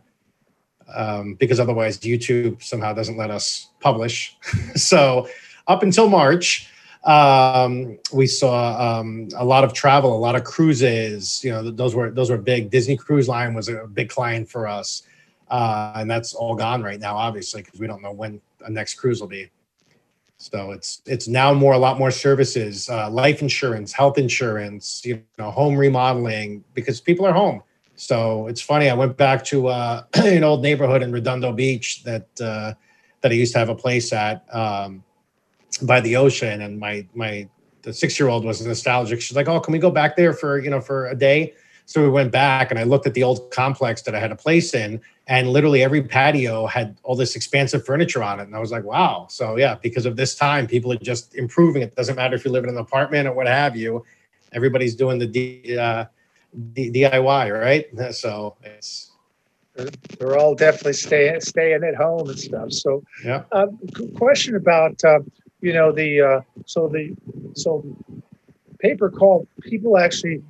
[0.94, 4.36] um, because otherwise YouTube somehow doesn't let us publish.
[4.74, 5.28] so
[5.66, 6.70] up until March,
[7.08, 11.42] um, we saw um, a lot of travel, a lot of cruises.
[11.42, 12.70] You know, those were those were big.
[12.70, 15.04] Disney Cruise Line was a big client for us,
[15.50, 18.94] uh, and that's all gone right now, obviously, because we don't know when the next
[18.94, 19.50] cruise will be.
[20.36, 25.22] So it's it's now more a lot more services, uh, life insurance, health insurance, you
[25.38, 27.62] know, home remodeling because people are home.
[27.96, 28.90] So it's funny.
[28.90, 32.74] I went back to uh, an old neighborhood in Redondo Beach that uh,
[33.22, 34.44] that I used to have a place at.
[34.54, 35.02] Um,
[35.82, 37.48] by the ocean and my my
[37.82, 39.20] the six year old was nostalgic.
[39.20, 41.54] She's like oh can we go back there for you know for a day?
[41.86, 44.36] So we went back and i looked at the old complex that i had a
[44.36, 48.58] place in and literally every patio had all this expansive furniture on it and i
[48.58, 49.26] was like wow.
[49.30, 51.82] So yeah because of this time people are just improving.
[51.82, 54.04] It doesn't matter if you live in an apartment or what have you
[54.52, 56.06] everybody's doing the D, uh,
[56.72, 57.86] D, diy right?
[58.12, 59.12] So it's
[60.18, 62.72] they're all definitely staying staying at home and stuff.
[62.72, 63.44] So, yeah.
[63.52, 63.68] Uh,
[64.16, 65.20] question about uh,
[65.60, 67.14] you know the uh, so the
[67.54, 67.84] so
[68.78, 70.42] pay per call people actually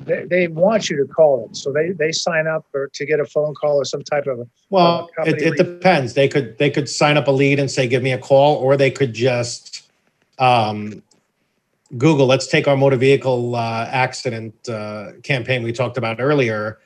[0.00, 3.20] they, they want you to call it so they they sign up or to get
[3.20, 6.14] a phone call or some type of well it, it depends.
[6.14, 8.76] They could they could sign up a lead and say give me a call or
[8.76, 9.90] they could just
[10.38, 11.02] um,
[11.96, 16.78] google let's take our motor vehicle uh, accident uh, campaign we talked about earlier.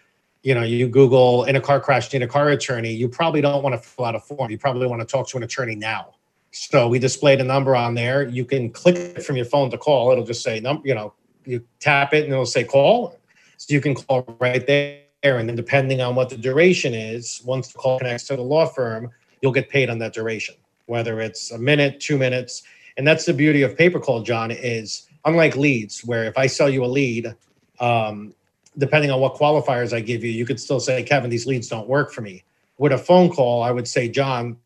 [0.43, 2.93] You know you google in a car crash need a car attorney.
[2.93, 4.51] You probably don't want to fill out a form.
[4.51, 6.15] You probably want to talk to an attorney now
[6.53, 8.29] so we displayed a number on there.
[8.29, 10.13] You can click it from your phone to call.
[10.13, 11.15] It'll just say number, you know,
[11.47, 13.19] you tap it and it'll say call.
[13.57, 15.01] So you can call right there.
[15.25, 18.67] And then depending on what the duration is, once the call connects to the law
[18.67, 19.11] firm,
[19.41, 20.55] you'll get paid on that duration,
[20.87, 22.63] whether it's a minute, two minutes.
[22.99, 26.49] And that's the beauty of pay per call, John, is unlike leads, where if I
[26.49, 27.35] sell you a lead,
[27.81, 28.35] um,
[28.77, 31.89] depending on what qualifiers I give you, you could still say, Kevin, these leads don't
[31.89, 32.45] work for me.
[32.77, 34.57] With a phone call, I would say, John,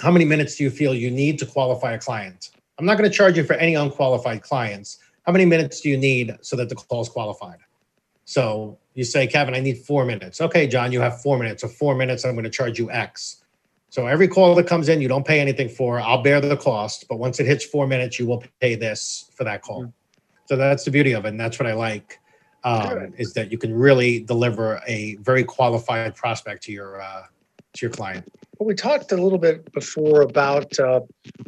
[0.00, 2.50] how many minutes do you feel you need to qualify a client?
[2.78, 4.98] I'm not going to charge you for any unqualified clients.
[5.24, 7.58] How many minutes do you need so that the call is qualified?
[8.24, 10.40] So you say, Kevin, I need four minutes.
[10.40, 11.62] Okay, John, you have four minutes.
[11.62, 13.44] So four minutes, I'm going to charge you X.
[13.88, 16.00] So every call that comes in, you don't pay anything for.
[16.00, 19.44] I'll bear the cost, but once it hits four minutes, you will pay this for
[19.44, 19.82] that call.
[19.82, 19.90] Mm-hmm.
[20.46, 22.20] So that's the beauty of it, and that's what I like
[22.66, 27.22] um, is that you can really deliver a very qualified prospect to your uh,
[27.76, 28.30] to your client.
[28.58, 31.00] Well, we talked a little bit before about uh,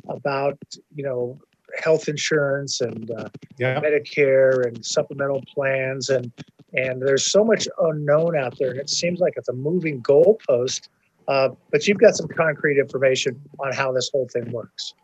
[0.09, 0.59] about
[0.95, 1.39] you know
[1.83, 3.81] health insurance and uh, yeah.
[3.81, 6.33] Medicare and supplemental plans and
[6.75, 10.89] and there's so much unknown out there and it seems like it's a moving goalpost.
[11.27, 14.95] Uh, but you've got some concrete information on how this whole thing works.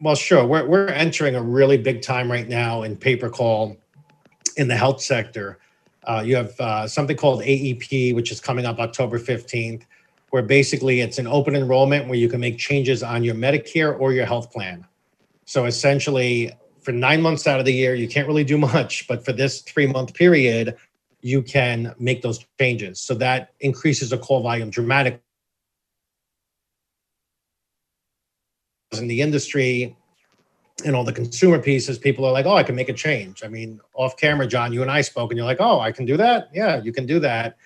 [0.00, 0.46] Well, sure.
[0.46, 3.76] We're we're entering a really big time right now in pay per call
[4.56, 5.58] in the health sector.
[6.04, 9.82] Uh, you have uh, something called AEP, which is coming up October 15th
[10.36, 14.12] where basically it's an open enrollment where you can make changes on your Medicare or
[14.12, 14.86] your health plan.
[15.46, 19.24] So essentially, for nine months out of the year, you can't really do much, but
[19.24, 20.76] for this three month period,
[21.22, 23.00] you can make those changes.
[23.00, 25.22] So that increases the call volume dramatically.
[28.92, 29.96] In the industry
[30.84, 33.42] and all the consumer pieces, people are like, oh, I can make a change.
[33.42, 36.04] I mean, off camera, John, you and I spoke, and you're like, oh, I can
[36.04, 36.50] do that.
[36.52, 37.56] Yeah, you can do that.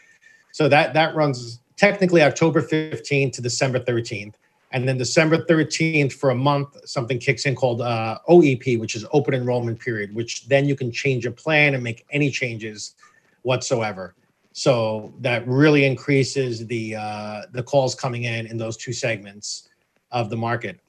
[0.53, 4.35] So that that runs technically October 15th to December 13th.
[4.73, 9.07] And then December 13th for a month, something kicks in called uh, OEP, which is
[9.13, 12.95] open enrollment period, which then you can change your plan and make any changes
[13.43, 14.15] whatsoever.
[14.53, 19.71] So that really increases the uh, the calls coming in in those two segments
[20.11, 20.81] of the market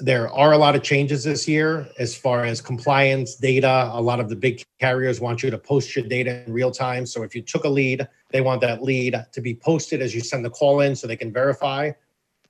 [0.00, 3.90] there are a lot of changes this year as far as compliance data.
[3.92, 7.04] A lot of the big carriers want you to post your data in real time.
[7.04, 10.20] So if you took a lead, they want that lead to be posted as you
[10.20, 11.92] send the call in so they can verify.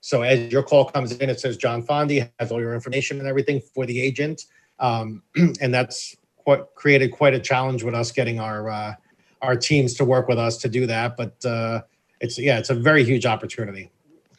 [0.01, 3.29] So as your call comes in, it says John Fondi has all your information and
[3.29, 4.47] everything for the agent.
[4.79, 5.23] Um,
[5.61, 8.95] and that's what created quite a challenge with us getting our uh,
[9.43, 11.17] our teams to work with us to do that.
[11.17, 11.83] But uh,
[12.21, 13.91] it's yeah, it's a very huge opportunity,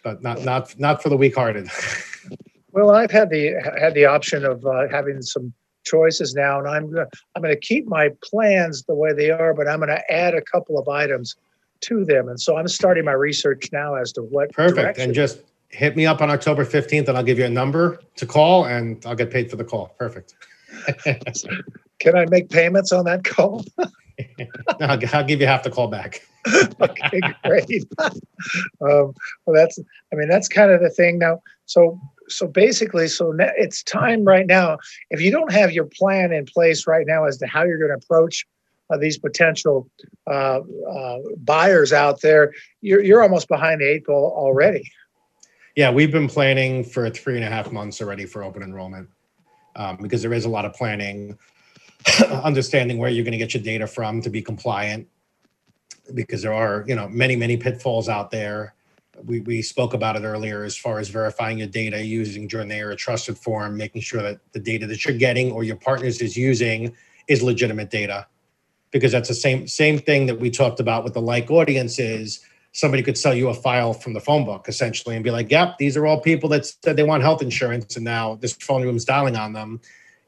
[0.04, 1.70] but not not not for the weak-hearted.
[2.72, 5.54] Well, I've had the had the option of uh, having some
[5.84, 9.54] choices now, and I'm gonna, I'm going to keep my plans the way they are,
[9.54, 11.36] but I'm going to add a couple of items
[11.82, 14.52] to them, and so I'm starting my research now as to what.
[14.54, 15.04] Perfect, direction.
[15.06, 18.26] and just hit me up on October 15th, and I'll give you a number to
[18.26, 19.96] call, and I'll get paid for the call.
[19.98, 20.36] Perfect.
[22.00, 23.66] Can I make payments on that call?
[24.82, 26.22] I'll, I'll give you half the call back.
[26.82, 27.86] okay, great.
[28.82, 29.14] um,
[29.46, 29.80] well, that's,
[30.12, 31.42] I mean, that's kind of the thing now.
[31.66, 32.00] So
[32.32, 34.78] so basically, so it's time right now.
[35.10, 37.92] If you don't have your plan in place right now as to how you're going
[37.92, 38.46] to approach
[38.90, 39.90] uh, these potential
[40.28, 44.90] uh, uh, buyers out there, you're, you're almost behind the eight ball already.
[45.76, 49.08] Yeah, we've been planning for three and a half months already for open enrollment
[49.76, 51.38] um, because there is a lot of planning,
[52.44, 55.08] understanding where you're going to get your data from to be compliant,
[56.14, 58.74] because there are you know many many pitfalls out there.
[59.24, 62.92] We, we spoke about it earlier as far as verifying your data using Jornaya or
[62.92, 66.96] a TrustedForm, making sure that the data that you're getting or your partners is using
[67.28, 68.26] is legitimate data,
[68.92, 72.40] because that's the same same thing that we talked about with the like audiences
[72.74, 75.78] somebody could sell you a file from the phone book essentially and be like, yep,
[75.78, 79.06] these are all people that said they want health insurance and now this phone room's
[79.06, 79.80] dialing on them.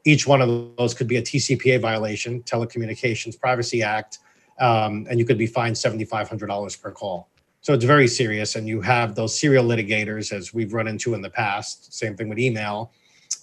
[0.04, 4.18] Each one of those could be a TCPA violation, Telecommunications Privacy Act,
[4.60, 7.30] um, and you could be fined $7,500 per call.
[7.64, 8.56] So it's very serious.
[8.56, 12.28] And you have those serial litigators, as we've run into in the past, same thing
[12.28, 12.92] with email,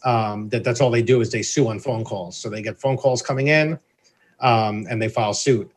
[0.05, 2.38] um, that that's all they do is they sue on phone calls.
[2.38, 3.80] So they get phone calls coming in
[4.39, 5.72] um, and they file suit,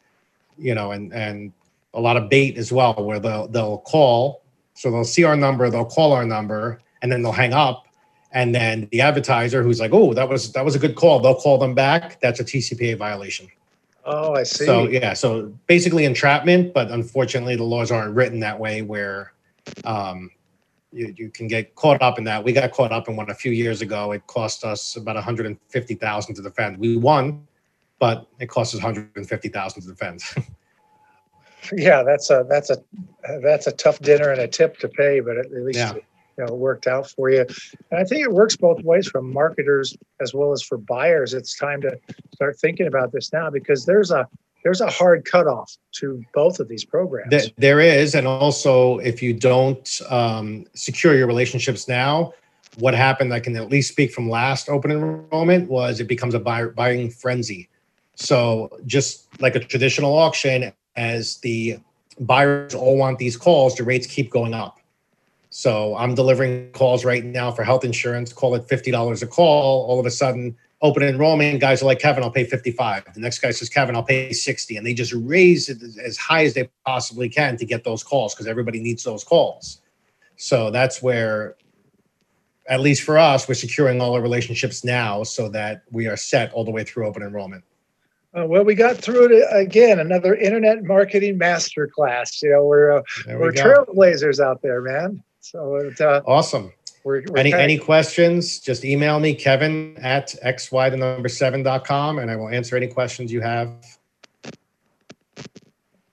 [0.59, 1.53] you know, and, and
[1.95, 4.43] a lot of bait as well, where they'll they'll call,
[4.75, 7.87] so they'll see our number, they'll call our number, and then they'll hang up,
[8.33, 11.37] and then the advertiser who's like, "Oh, that was that was a good call," they'll
[11.37, 12.21] call them back.
[12.21, 13.47] That's a TCPA violation.
[14.07, 14.67] Oh, I see.
[14.67, 19.33] So yeah, so basically entrapment, but unfortunately the laws aren't written that way where
[19.85, 20.31] um,
[20.93, 22.45] you, you can get caught up in that.
[22.45, 24.13] We got caught up in one a few years ago.
[24.13, 26.79] It cost us about 150,000 to defend.
[26.79, 27.47] We won,
[27.99, 30.23] but it cost us 150,000 to defend.
[31.73, 32.77] yeah, that's a that's a
[33.43, 35.95] that's a tough dinner and a tip to pay, but at least yeah.
[36.39, 37.47] You know worked out for you.
[37.91, 41.35] And I think it works both ways from marketers as well as for buyers.
[41.35, 41.99] It's time to
[42.35, 44.29] start thinking about this now because there's a
[44.65, 47.51] there's a hard cutoff to both of these programs.
[47.59, 52.33] There is, and also if you don't um, secure your relationships now,
[52.79, 53.33] what happened?
[53.33, 57.11] I can at least speak from last open enrollment was it becomes a buy, buying
[57.11, 57.69] frenzy.
[58.17, 61.79] So just like a traditional auction, as the
[62.21, 64.81] buyers all want these calls, the rates keep going up.
[65.57, 69.87] So I'm delivering calls right now for health insurance, call it $50 a call.
[69.87, 73.15] All of a sudden, open enrollment guys are like, Kevin, I'll pay 55.
[73.15, 74.77] The next guy says, Kevin, I'll pay 60.
[74.77, 78.35] And they just raise it as high as they possibly can to get those calls
[78.35, 79.81] because everybody needs those calls.
[80.35, 81.55] So that's where,
[82.69, 86.53] at least for us, we're securing all our relationships now so that we are set
[86.53, 87.63] all the way through open enrollment.
[88.37, 90.01] Uh, well, we got through it again.
[90.01, 92.43] Another internet marketing masterclass.
[92.43, 95.23] You know, we're uh, we we're trailblazers out there, man.
[95.45, 96.73] So it's uh, awesome.
[97.05, 98.61] We're, we're any any questions?
[98.61, 102.79] Just email me, Kevin at xy the number seven dot com, and I will answer
[102.79, 103.69] any questions you have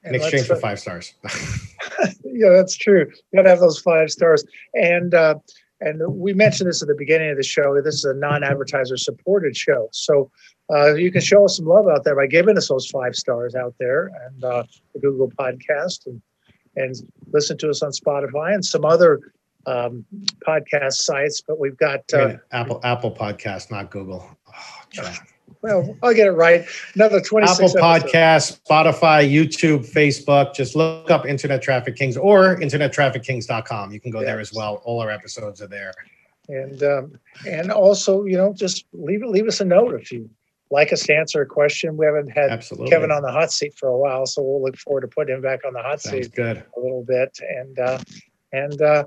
[0.04, 1.14] in exchange for uh, five stars.
[2.24, 3.10] yeah, that's true.
[3.32, 5.36] You got to have those five stars, and uh,
[5.80, 7.80] and we mentioned this at the beginning of the show.
[7.82, 10.30] This is a non-advertiser supported show, so
[10.70, 13.54] uh, you can show us some love out there by giving us those five stars
[13.54, 16.20] out there and uh, the Google Podcast and
[16.76, 16.94] and
[17.32, 19.20] listen to us on Spotify and some other
[19.66, 20.04] um,
[20.46, 21.42] podcast sites.
[21.46, 24.24] But we've got uh, Apple Apple Podcast, not Google.
[24.98, 25.12] Oh,
[25.62, 26.64] well, I'll get it right.
[26.94, 30.54] Another 26 Apple Podcast, Spotify, YouTube, Facebook.
[30.54, 33.92] Just look up Internet Traffic Kings or internettraffickings.com.
[33.92, 34.26] You can go yes.
[34.26, 34.82] there as well.
[34.84, 35.94] All our episodes are there.
[36.48, 37.18] And um,
[37.48, 40.28] and also, you know, just leave leave us a note if you
[40.72, 41.96] like us to answer a question.
[41.96, 42.90] We haven't had Absolutely.
[42.90, 45.42] Kevin on the hot seat for a while, so we'll look forward to putting him
[45.42, 46.64] back on the hot Sounds seat good.
[46.76, 47.38] a little bit.
[47.40, 47.98] And uh,
[48.52, 49.04] and uh,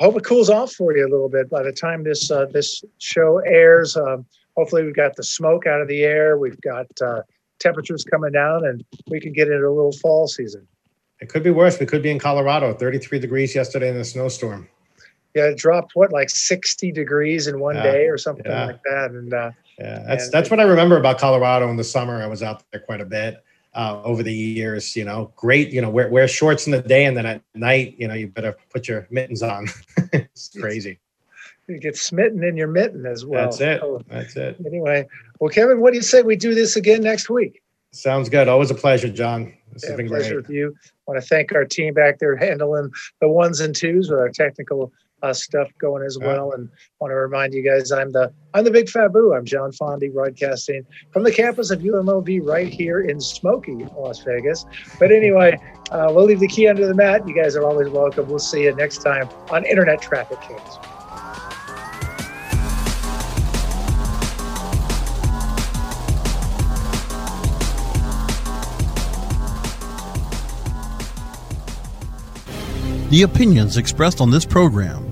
[0.00, 2.82] hope it cools off for you a little bit by the time this uh, this
[2.98, 3.96] show airs.
[3.96, 4.24] Um,
[4.56, 6.38] hopefully, we've got the smoke out of the air.
[6.38, 7.22] We've got uh,
[7.60, 10.66] temperatures coming down, and we can get into a little fall season.
[11.20, 11.78] It could be worse.
[11.78, 14.68] We could be in Colorado, 33 degrees yesterday in a snowstorm.
[15.34, 17.82] Yeah, it dropped what like 60 degrees in one yeah.
[17.82, 18.66] day or something yeah.
[18.66, 21.84] like that, and uh, yeah, that's and, that's what I remember about Colorado in the
[21.84, 22.22] summer.
[22.22, 23.42] I was out there quite a bit
[23.74, 24.94] uh, over the years.
[24.94, 25.70] You know, great.
[25.70, 28.28] You know, wear wear shorts in the day, and then at night, you know, you
[28.28, 29.68] better put your mittens on.
[30.12, 30.98] it's crazy.
[31.68, 33.44] You get smitten in your mitten as well.
[33.44, 33.80] That's it.
[33.80, 34.56] So, that's it.
[34.66, 35.06] Anyway,
[35.38, 37.62] well, Kevin, what do you say we do this again next week?
[37.92, 38.48] Sounds good.
[38.48, 39.52] Always a pleasure, John.
[39.72, 40.48] This yeah, has been pleasure great.
[40.48, 40.74] with you.
[40.84, 44.28] I want to thank our team back there handling the ones and twos with our
[44.28, 44.92] technical
[45.22, 46.52] uh, stuff going as well.
[46.52, 46.68] And
[47.00, 49.36] want to remind you guys, I'm the I'm the Big Fabu.
[49.36, 54.66] I'm John Fondy, broadcasting from the campus of UMOV right here in Smoky, Las Vegas.
[54.98, 55.58] But anyway,
[55.90, 57.26] uh, we'll leave the key under the mat.
[57.26, 58.28] You guys are always welcome.
[58.28, 60.78] We'll see you next time on Internet Traffic Kings.
[73.10, 75.11] The opinions expressed on this program